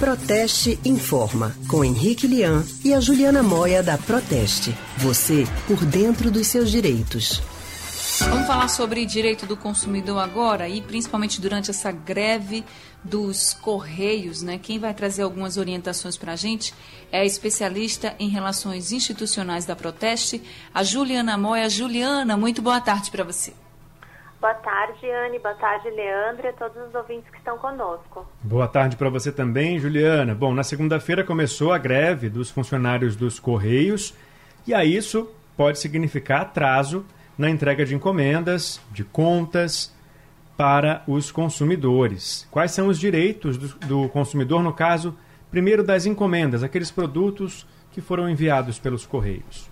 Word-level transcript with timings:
Proteste 0.00 0.80
Informa, 0.82 1.54
com 1.68 1.84
Henrique 1.84 2.26
Lian 2.26 2.64
e 2.82 2.94
a 2.94 3.00
Juliana 3.00 3.42
Moia 3.42 3.82
da 3.82 3.98
Proteste. 3.98 4.74
Você 4.96 5.46
por 5.66 5.84
dentro 5.84 6.30
dos 6.30 6.46
seus 6.46 6.70
direitos. 6.70 7.42
Vamos 8.20 8.46
falar 8.46 8.68
sobre 8.68 9.04
direito 9.04 9.44
do 9.44 9.58
consumidor 9.58 10.18
agora 10.18 10.66
e 10.66 10.80
principalmente 10.80 11.38
durante 11.38 11.70
essa 11.70 11.92
greve 11.92 12.64
dos 13.04 13.52
Correios, 13.52 14.40
né? 14.40 14.56
Quem 14.56 14.78
vai 14.78 14.94
trazer 14.94 15.20
algumas 15.20 15.58
orientações 15.58 16.16
para 16.16 16.32
a 16.32 16.36
gente 16.36 16.72
é 17.12 17.20
a 17.20 17.24
especialista 17.26 18.14
em 18.18 18.30
relações 18.30 18.92
institucionais 18.92 19.66
da 19.66 19.76
Proteste, 19.76 20.40
a 20.72 20.82
Juliana 20.82 21.36
Moia. 21.36 21.68
Juliana, 21.68 22.38
muito 22.38 22.62
boa 22.62 22.80
tarde 22.80 23.10
para 23.10 23.22
você. 23.22 23.52
Boa 24.40 24.54
tarde, 24.54 25.06
Anne. 25.10 25.38
Boa 25.38 25.54
tarde, 25.54 25.90
Leandro 25.90 26.48
e 26.48 26.52
todos 26.54 26.76
os 26.88 26.94
ouvintes 26.94 27.30
que 27.30 27.36
estão 27.36 27.58
conosco. 27.58 28.26
Boa 28.42 28.66
tarde 28.66 28.96
para 28.96 29.10
você 29.10 29.30
também, 29.30 29.78
Juliana. 29.78 30.34
Bom, 30.34 30.54
na 30.54 30.62
segunda-feira 30.62 31.22
começou 31.22 31.74
a 31.74 31.78
greve 31.78 32.30
dos 32.30 32.50
funcionários 32.50 33.14
dos 33.14 33.38
Correios 33.38 34.14
e 34.66 34.72
a 34.72 34.82
isso 34.82 35.30
pode 35.58 35.78
significar 35.78 36.40
atraso 36.40 37.04
na 37.36 37.50
entrega 37.50 37.84
de 37.84 37.94
encomendas, 37.94 38.80
de 38.90 39.04
contas 39.04 39.94
para 40.56 41.02
os 41.06 41.30
consumidores. 41.30 42.48
Quais 42.50 42.70
são 42.70 42.88
os 42.88 42.98
direitos 42.98 43.58
do, 43.58 43.68
do 43.86 44.08
consumidor 44.08 44.62
no 44.62 44.72
caso, 44.72 45.14
primeiro 45.50 45.82
das 45.82 46.06
encomendas, 46.06 46.62
aqueles 46.62 46.90
produtos 46.90 47.66
que 47.92 48.00
foram 48.00 48.28
enviados 48.28 48.78
pelos 48.78 49.04
Correios? 49.04 49.69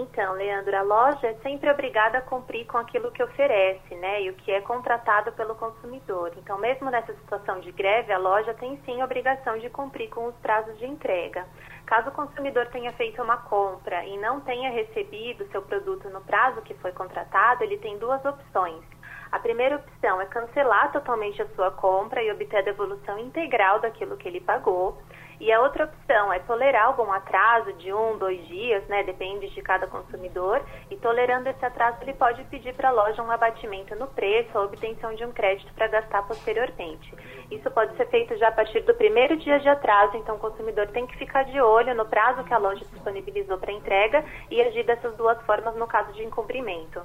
Então, 0.00 0.34
Leandro, 0.34 0.76
a 0.76 0.82
loja 0.82 1.26
é 1.26 1.34
sempre 1.42 1.68
obrigada 1.68 2.18
a 2.18 2.22
cumprir 2.22 2.64
com 2.68 2.78
aquilo 2.78 3.10
que 3.10 3.20
oferece, 3.20 3.96
né, 3.96 4.22
e 4.22 4.30
o 4.30 4.34
que 4.34 4.52
é 4.52 4.60
contratado 4.60 5.32
pelo 5.32 5.56
consumidor. 5.56 6.30
Então, 6.36 6.56
mesmo 6.56 6.88
nessa 6.88 7.12
situação 7.14 7.58
de 7.58 7.72
greve, 7.72 8.12
a 8.12 8.18
loja 8.18 8.54
tem 8.54 8.80
sim 8.84 9.00
a 9.00 9.04
obrigação 9.04 9.58
de 9.58 9.68
cumprir 9.68 10.08
com 10.08 10.26
os 10.26 10.36
prazos 10.36 10.78
de 10.78 10.86
entrega. 10.86 11.44
Caso 11.84 12.10
o 12.10 12.12
consumidor 12.12 12.66
tenha 12.66 12.92
feito 12.92 13.20
uma 13.20 13.38
compra 13.38 14.04
e 14.04 14.16
não 14.18 14.40
tenha 14.40 14.70
recebido 14.70 15.50
seu 15.50 15.62
produto 15.62 16.08
no 16.10 16.20
prazo 16.20 16.62
que 16.62 16.74
foi 16.74 16.92
contratado, 16.92 17.64
ele 17.64 17.78
tem 17.78 17.98
duas 17.98 18.24
opções. 18.24 18.84
A 19.32 19.40
primeira 19.40 19.76
opção 19.76 20.20
é 20.20 20.26
cancelar 20.26 20.92
totalmente 20.92 21.42
a 21.42 21.48
sua 21.56 21.72
compra 21.72 22.22
e 22.22 22.30
obter 22.30 22.58
a 22.58 22.62
devolução 22.62 23.18
integral 23.18 23.80
daquilo 23.80 24.16
que 24.16 24.28
ele 24.28 24.40
pagou. 24.40 24.96
E 25.40 25.52
a 25.52 25.60
outra 25.60 25.84
opção 25.84 26.32
é 26.32 26.40
tolerar 26.40 26.86
algum 26.86 27.12
atraso 27.12 27.72
de 27.74 27.92
um, 27.92 28.18
dois 28.18 28.44
dias, 28.48 28.84
né? 28.88 29.04
Depende 29.04 29.48
de 29.50 29.62
cada 29.62 29.86
consumidor. 29.86 30.60
E 30.90 30.96
tolerando 30.96 31.48
esse 31.48 31.64
atraso, 31.64 31.98
ele 32.02 32.14
pode 32.14 32.42
pedir 32.44 32.74
para 32.74 32.88
a 32.88 32.92
loja 32.92 33.22
um 33.22 33.30
abatimento 33.30 33.94
no 33.94 34.08
preço 34.08 34.50
ou 34.58 34.64
obtenção 34.64 35.14
de 35.14 35.24
um 35.24 35.30
crédito 35.30 35.72
para 35.74 35.86
gastar 35.86 36.26
posteriormente. 36.26 37.14
Isso 37.50 37.70
pode 37.70 37.96
ser 37.96 38.06
feito 38.08 38.36
já 38.36 38.48
a 38.48 38.52
partir 38.52 38.80
do 38.80 38.94
primeiro 38.94 39.36
dia 39.36 39.60
de 39.60 39.68
atraso, 39.68 40.16
então 40.16 40.36
o 40.36 40.40
consumidor 40.40 40.88
tem 40.88 41.06
que 41.06 41.16
ficar 41.16 41.44
de 41.44 41.60
olho 41.60 41.94
no 41.94 42.04
prazo 42.04 42.44
que 42.44 42.52
a 42.52 42.58
loja 42.58 42.84
disponibilizou 42.84 43.58
para 43.58 43.72
entrega 43.72 44.24
e 44.50 44.60
agir 44.60 44.84
dessas 44.84 45.16
duas 45.16 45.40
formas 45.42 45.74
no 45.76 45.86
caso 45.86 46.12
de 46.12 46.24
incumprimento. 46.24 47.00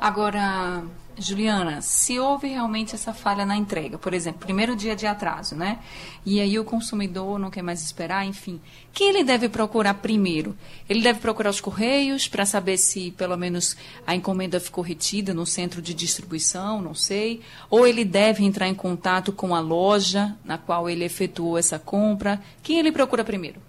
Agora, 0.00 0.84
Juliana, 1.18 1.80
se 1.80 2.18
houve 2.18 2.48
realmente 2.48 2.94
essa 2.94 3.14
falha 3.14 3.46
na 3.46 3.56
entrega, 3.56 3.96
por 3.96 4.12
exemplo, 4.12 4.40
primeiro 4.40 4.76
dia 4.76 4.94
de 4.94 5.06
atraso, 5.06 5.56
né? 5.56 5.78
E 6.26 6.38
aí 6.40 6.58
o 6.58 6.64
consumidor 6.64 7.38
não 7.38 7.50
quer 7.50 7.62
mais 7.62 7.82
esperar, 7.82 8.26
enfim. 8.26 8.60
Quem 8.92 9.08
ele 9.08 9.24
deve 9.24 9.48
procurar 9.48 9.94
primeiro? 9.94 10.54
Ele 10.86 11.00
deve 11.00 11.18
procurar 11.20 11.48
os 11.48 11.60
correios 11.60 12.28
para 12.28 12.44
saber 12.44 12.76
se 12.76 13.10
pelo 13.12 13.36
menos 13.36 13.76
a 14.06 14.14
encomenda 14.14 14.60
ficou 14.60 14.84
retida 14.84 15.32
no 15.32 15.46
centro 15.46 15.80
de 15.80 15.94
distribuição, 15.94 16.82
não 16.82 16.94
sei. 16.94 17.40
Ou 17.70 17.86
ele 17.86 18.04
deve 18.04 18.44
entrar 18.44 18.68
em 18.68 18.74
contato 18.74 19.32
com 19.32 19.54
a 19.54 19.60
loja 19.60 20.36
na 20.44 20.58
qual 20.58 20.90
ele 20.90 21.04
efetuou 21.04 21.56
essa 21.56 21.78
compra. 21.78 22.42
Quem 22.62 22.78
ele 22.78 22.92
procura 22.92 23.24
primeiro? 23.24 23.60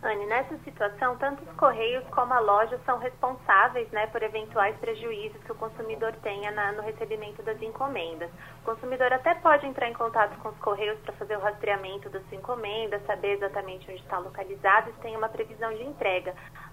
Anne, 0.00 0.26
nessa 0.26 0.56
situação, 0.58 1.16
tanto 1.16 1.42
os 1.42 1.56
Correios 1.56 2.04
como 2.10 2.32
a 2.32 2.38
loja 2.38 2.78
são 2.86 2.98
responsáveis 2.98 3.90
né, 3.90 4.06
por 4.06 4.22
eventuais 4.22 4.76
prejuízos 4.76 5.42
que 5.42 5.50
o 5.50 5.56
consumidor 5.56 6.12
tenha 6.22 6.52
na, 6.52 6.70
no 6.70 6.82
recebimento 6.82 7.42
das 7.42 7.60
encomendas. 7.60 8.30
O 8.62 8.64
consumidor 8.64 9.12
até 9.12 9.34
pode 9.34 9.66
entrar 9.66 9.88
em 9.88 9.94
contato 9.94 10.38
com 10.38 10.50
os 10.50 10.58
Correios 10.58 10.98
para 11.00 11.14
fazer 11.14 11.36
o 11.36 11.40
rastreamento 11.40 12.08
da 12.10 12.20
sua 12.20 12.36
encomenda, 12.36 13.00
saber 13.00 13.32
exatamente 13.32 13.90
onde 13.90 14.00
está 14.00 14.18
localizado 14.18 14.90
e 14.90 15.02
tem 15.02 15.16
uma 15.16 15.28
previsão 15.28 15.74
de 15.74 15.82
entrega. 15.82 16.32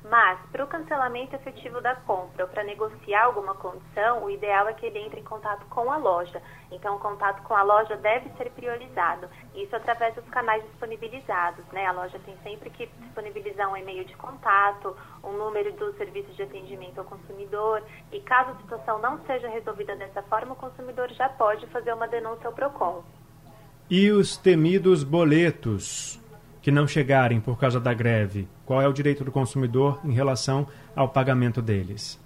Mas, 0.09 0.39
para 0.51 0.63
o 0.63 0.67
cancelamento 0.67 1.35
efetivo 1.35 1.81
da 1.81 1.95
compra 1.95 2.43
ou 2.43 2.49
para 2.49 2.63
negociar 2.63 3.23
alguma 3.23 3.55
condição, 3.55 4.23
o 4.23 4.29
ideal 4.29 4.67
é 4.67 4.73
que 4.73 4.85
ele 4.85 4.99
entre 4.99 5.19
em 5.19 5.23
contato 5.23 5.65
com 5.65 5.91
a 5.91 5.97
loja. 5.97 6.41
Então, 6.71 6.95
o 6.95 6.99
contato 6.99 7.41
com 7.43 7.55
a 7.55 7.63
loja 7.63 7.95
deve 7.97 8.29
ser 8.37 8.51
priorizado. 8.51 9.27
Isso 9.55 9.75
através 9.75 10.13
dos 10.13 10.25
canais 10.29 10.63
disponibilizados. 10.65 11.65
Né? 11.71 11.87
A 11.87 11.91
loja 11.91 12.19
tem 12.19 12.37
sempre 12.43 12.69
que 12.69 12.85
disponibilizar 12.85 13.71
um 13.71 13.77
e-mail 13.77 14.05
de 14.05 14.15
contato, 14.15 14.95
um 15.23 15.31
número 15.31 15.73
do 15.73 15.91
serviço 15.93 16.31
de 16.33 16.43
atendimento 16.43 16.99
ao 16.99 17.05
consumidor. 17.05 17.81
E 18.11 18.19
caso 18.19 18.51
a 18.51 18.57
situação 18.57 18.99
não 18.99 19.19
seja 19.25 19.47
resolvida 19.47 19.95
dessa 19.95 20.21
forma, 20.23 20.53
o 20.53 20.55
consumidor 20.55 21.09
já 21.13 21.29
pode 21.29 21.65
fazer 21.67 21.93
uma 21.93 22.07
denúncia 22.07 22.45
ao 22.45 22.53
PROCON. 22.53 23.03
E 23.89 24.11
os 24.11 24.37
temidos 24.37 25.03
boletos 25.03 26.19
que 26.65 26.71
não 26.71 26.87
chegarem 26.87 27.39
por 27.39 27.59
causa 27.59 27.79
da 27.79 27.93
greve? 27.93 28.47
Qual 28.65 28.81
é 28.81 28.87
o 28.87 28.91
direito 28.91 29.23
do 29.23 29.31
consumidor 29.31 29.99
em 30.03 30.11
relação 30.11 30.65
ao 30.95 31.07
pagamento 31.07 31.61
deles? 31.61 32.19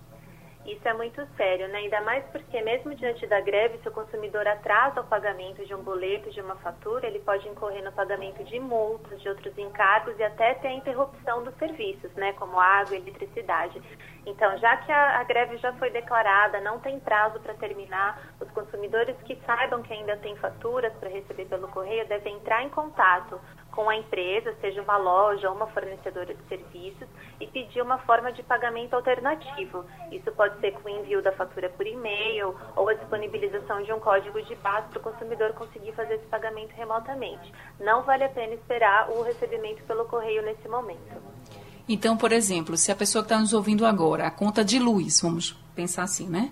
Isso 0.65 0.87
é 0.87 0.93
muito 0.93 1.21
sério, 1.35 1.67
né? 1.67 1.79
Ainda 1.79 1.99
mais 2.03 2.23
porque, 2.31 2.61
mesmo 2.61 2.95
diante 2.95 3.27
da 3.27 3.41
greve, 3.41 3.79
se 3.79 3.89
o 3.89 3.91
consumidor 3.91 4.47
atrasa 4.47 5.01
o 5.01 5.03
pagamento 5.03 5.65
de 5.65 5.75
um 5.75 5.83
boleto, 5.83 6.31
de 6.31 6.39
uma 6.39 6.55
fatura, 6.55 7.05
ele 7.05 7.19
pode 7.19 7.45
incorrer 7.49 7.83
no 7.83 7.91
pagamento 7.91 8.41
de 8.45 8.57
multas, 8.61 9.19
de 9.21 9.27
outros 9.27 9.57
encargos 9.57 10.17
e 10.17 10.23
até 10.23 10.53
ter 10.53 10.69
a 10.69 10.73
interrupção 10.73 11.43
dos 11.43 11.53
serviços, 11.55 12.09
né? 12.13 12.31
Como 12.33 12.57
água 12.57 12.95
e 12.95 12.99
eletricidade. 12.99 13.81
Então, 14.25 14.57
já 14.59 14.77
que 14.77 14.91
a, 14.91 15.19
a 15.19 15.23
greve 15.25 15.57
já 15.57 15.73
foi 15.73 15.89
declarada, 15.89 16.61
não 16.61 16.79
tem 16.79 16.97
prazo 16.99 17.41
para 17.41 17.55
terminar, 17.55 18.21
os 18.39 18.49
consumidores 18.51 19.17
que 19.25 19.35
saibam 19.45 19.81
que 19.81 19.91
ainda 19.91 20.15
tem 20.17 20.35
faturas 20.37 20.93
para 20.93 21.09
receber 21.09 21.45
pelo 21.45 21.67
correio 21.67 22.07
devem 22.07 22.35
entrar 22.35 22.63
em 22.63 22.69
contato 22.69 23.37
com 23.79 23.89
a 23.89 23.95
empresa, 23.95 24.53
seja 24.59 24.81
uma 24.81 24.97
loja 24.97 25.49
ou 25.49 25.55
uma 25.55 25.67
fornecedora 25.67 26.33
de 26.33 26.43
serviços, 26.49 27.07
e 27.39 27.47
pedir 27.47 27.81
uma 27.81 27.97
forma 27.99 28.29
de 28.29 28.43
pagamento 28.43 28.93
alternativo. 28.93 29.85
Isso 30.11 30.29
pode 30.33 30.59
ser 30.59 30.73
com 30.73 30.89
o 30.89 30.91
envio 30.91 31.23
da 31.23 31.31
fatura 31.31 31.69
por 31.69 31.87
e-mail 31.87 32.53
ou 32.75 32.89
a 32.89 32.93
disponibilização 32.93 33.81
de 33.81 33.93
um 33.93 33.99
código 34.01 34.41
de 34.41 34.53
paz 34.57 34.83
para 34.89 34.99
o 34.99 35.01
consumidor 35.01 35.53
conseguir 35.53 35.93
fazer 35.93 36.15
esse 36.15 36.25
pagamento 36.25 36.73
remotamente. 36.73 37.53
Não 37.79 38.03
vale 38.03 38.25
a 38.25 38.29
pena 38.29 38.53
esperar 38.53 39.09
o 39.11 39.21
recebimento 39.21 39.81
pelo 39.83 40.03
correio 40.03 40.41
nesse 40.41 40.67
momento. 40.67 41.15
Então, 41.87 42.17
por 42.17 42.33
exemplo, 42.33 42.75
se 42.75 42.91
a 42.91 42.95
pessoa 42.97 43.23
que 43.23 43.27
está 43.27 43.39
nos 43.39 43.53
ouvindo 43.53 43.85
agora, 43.85 44.27
a 44.27 44.31
conta 44.31 44.61
de 44.61 44.77
luz, 44.77 45.21
vamos 45.21 45.53
pensar 45.73 46.03
assim, 46.03 46.27
né? 46.27 46.51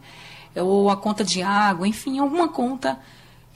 Ou 0.55 0.89
a 0.89 0.95
conta 0.95 1.25
de 1.25 1.44
água, 1.44 1.85
enfim, 1.85 2.19
alguma 2.19 2.47
conta 2.47 2.97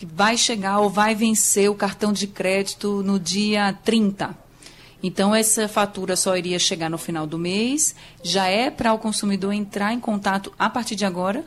que 0.02 0.06
vai 0.08 0.36
chegar 0.36 0.80
ou 0.80 0.90
vai 0.90 1.14
vencer 1.14 1.70
o 1.70 1.76
cartão 1.76 2.12
de 2.12 2.26
crédito 2.26 3.04
no 3.04 3.20
dia 3.20 3.72
30. 3.86 4.36
Então, 5.04 5.36
essa 5.36 5.68
fatura 5.68 6.16
só 6.16 6.36
iria 6.36 6.58
chegar 6.58 6.90
no 6.90 6.98
final 6.98 7.28
do 7.28 7.38
mês. 7.38 7.96
Já 8.24 8.48
é 8.48 8.72
para 8.72 8.94
o 8.94 8.98
consumidor 8.98 9.54
entrar 9.54 9.94
em 9.94 10.00
contato 10.00 10.52
a 10.58 10.68
partir 10.72 10.96
de 10.96 11.06
agora? 11.06 11.44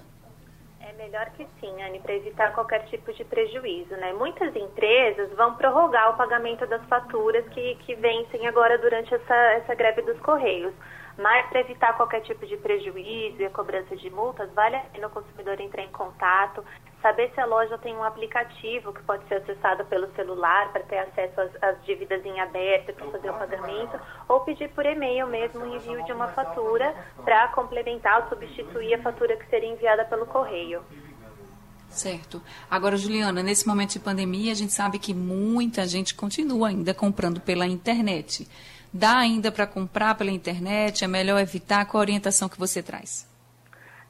É 0.80 0.92
melhor 0.92 1.30
que 1.36 1.44
sim, 1.60 1.82
Anne, 1.82 1.98
para 1.98 2.14
evitar 2.14 2.54
qualquer 2.54 2.86
tipo 2.86 3.12
de 3.12 3.24
prejuízo. 3.24 3.90
Né? 3.96 4.12
Muitas 4.12 4.54
empresas 4.54 5.32
vão 5.36 5.56
prorrogar 5.56 6.14
o 6.14 6.16
pagamento 6.16 6.64
das 6.64 6.84
faturas 6.84 7.44
que, 7.48 7.74
que 7.84 7.96
vencem 7.96 8.46
agora 8.46 8.78
durante 8.78 9.12
essa, 9.12 9.34
essa 9.34 9.74
greve 9.74 10.02
dos 10.02 10.20
Correios. 10.20 10.72
Mas 11.16 11.46
para 11.48 11.60
evitar 11.60 11.96
qualquer 11.96 12.22
tipo 12.22 12.44
de 12.46 12.56
prejuízo 12.56 13.40
e 13.40 13.46
a 13.46 13.50
cobrança 13.50 13.96
de 13.96 14.10
multas, 14.10 14.52
vale 14.52 14.76
a 14.76 14.80
pena 14.80 15.06
o 15.06 15.10
consumidor 15.10 15.60
entrar 15.60 15.82
em 15.82 15.90
contato, 15.90 16.64
saber 17.04 17.30
se 17.34 17.40
a 17.40 17.44
loja 17.44 17.76
tem 17.76 17.94
um 17.94 18.02
aplicativo 18.02 18.90
que 18.90 19.02
pode 19.02 19.28
ser 19.28 19.34
acessado 19.34 19.84
pelo 19.84 20.10
celular 20.14 20.72
para 20.72 20.82
ter 20.84 21.00
acesso 21.00 21.38
às, 21.38 21.62
às 21.62 21.84
dívidas 21.84 22.24
em 22.24 22.40
aberto 22.40 22.94
para 22.94 23.10
fazer 23.10 23.28
o 23.28 23.34
pagamento, 23.34 24.00
ou 24.26 24.40
pedir 24.40 24.70
por 24.70 24.86
e-mail 24.86 25.26
mesmo 25.26 25.60
o 25.60 25.76
envio 25.76 26.02
de 26.06 26.12
uma 26.12 26.28
fatura 26.28 26.94
para 27.22 27.48
complementar 27.48 28.22
ou 28.22 28.28
substituir 28.30 28.94
a 28.94 29.02
fatura 29.02 29.36
que 29.36 29.46
seria 29.50 29.68
enviada 29.68 30.06
pelo 30.06 30.24
correio. 30.24 30.82
Certo. 31.90 32.42
Agora, 32.70 32.96
Juliana, 32.96 33.42
nesse 33.42 33.66
momento 33.66 33.92
de 33.92 34.00
pandemia, 34.00 34.52
a 34.52 34.54
gente 34.54 34.72
sabe 34.72 34.98
que 34.98 35.12
muita 35.12 35.86
gente 35.86 36.14
continua 36.14 36.68
ainda 36.68 36.94
comprando 36.94 37.38
pela 37.38 37.66
internet. 37.66 38.48
Dá 38.90 39.18
ainda 39.18 39.52
para 39.52 39.66
comprar 39.66 40.14
pela 40.14 40.30
internet? 40.30 41.04
É 41.04 41.06
melhor 41.06 41.38
evitar? 41.38 41.84
Qual 41.84 42.00
a 42.00 42.04
orientação 42.04 42.48
que 42.48 42.58
você 42.58 42.82
traz? 42.82 43.33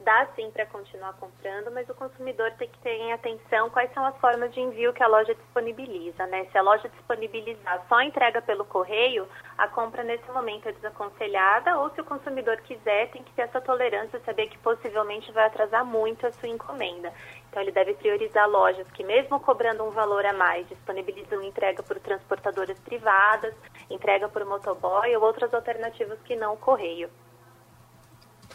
Dá 0.04 0.26
sim 0.36 0.50
para 0.50 0.66
continuar 0.66 1.14
comprando, 1.14 1.70
mas 1.72 1.88
o 1.88 1.94
consumidor 1.94 2.50
tem 2.58 2.68
que 2.68 2.78
ter 2.80 2.90
em 2.90 3.14
atenção 3.14 3.70
quais 3.70 3.90
são 3.94 4.04
as 4.04 4.14
formas 4.18 4.52
de 4.52 4.60
envio 4.60 4.92
que 4.92 5.02
a 5.02 5.06
loja 5.06 5.34
disponibiliza, 5.34 6.26
né? 6.26 6.44
Se 6.52 6.58
a 6.58 6.62
loja 6.62 6.90
disponibilizar 6.90 7.82
só 7.88 8.02
entrega 8.02 8.42
pelo 8.42 8.66
correio, 8.66 9.26
a 9.56 9.66
compra 9.66 10.02
nesse 10.02 10.30
momento 10.30 10.68
é 10.68 10.72
desaconselhada, 10.72 11.78
ou 11.78 11.88
se 11.88 12.02
o 12.02 12.04
consumidor 12.04 12.58
quiser, 12.58 13.10
tem 13.12 13.22
que 13.22 13.32
ter 13.32 13.42
essa 13.42 13.62
tolerância, 13.62 14.20
saber 14.26 14.48
que 14.48 14.58
possivelmente 14.58 15.32
vai 15.32 15.46
atrasar 15.46 15.86
muito 15.86 16.26
a 16.26 16.32
sua 16.32 16.50
encomenda. 16.50 17.10
Então, 17.48 17.62
ele 17.62 17.72
deve 17.72 17.94
priorizar 17.94 18.46
lojas 18.46 18.86
que, 18.90 19.02
mesmo 19.02 19.40
cobrando 19.40 19.84
um 19.84 19.90
valor 19.90 20.26
a 20.26 20.34
mais, 20.34 20.68
disponibilizam 20.68 21.42
entrega 21.42 21.82
por 21.82 21.98
transportadoras 21.98 22.78
privadas, 22.80 23.54
entrega 23.88 24.28
por 24.28 24.44
motoboy 24.44 25.16
ou 25.16 25.22
outras 25.22 25.54
alternativas 25.54 26.20
que 26.24 26.36
não 26.36 26.52
o 26.52 26.58
correio. 26.58 27.08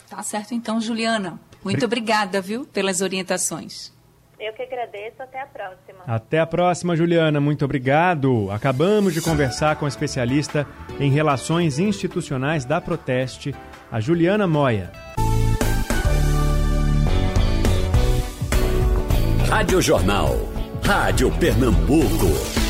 Tá 0.09 0.23
certo, 0.23 0.53
então, 0.53 0.81
Juliana. 0.81 1.39
Muito 1.63 1.85
obrigada, 1.85 2.41
viu, 2.41 2.65
pelas 2.65 3.01
orientações. 3.01 3.91
Eu 4.39 4.53
que 4.53 4.63
agradeço. 4.63 5.21
Até 5.21 5.41
a 5.41 5.45
próxima. 5.45 5.99
Até 6.07 6.39
a 6.39 6.47
próxima, 6.47 6.95
Juliana. 6.95 7.41
Muito 7.41 7.65
obrigado. 7.65 8.49
Acabamos 8.51 9.13
de 9.13 9.21
conversar 9.21 9.75
com 9.75 9.85
a 9.85 9.89
especialista 9.89 10.65
em 10.99 11.11
relações 11.11 11.77
institucionais 11.77 12.63
da 12.63 12.79
Proteste, 12.79 13.53
a 13.91 13.99
Juliana 13.99 14.47
Moya. 14.47 14.91
Rádio 19.49 19.81
Jornal. 19.81 20.29
Rádio 20.85 21.29
Pernambuco. 21.37 22.68